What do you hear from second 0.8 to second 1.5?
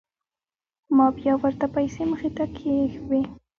ما بيا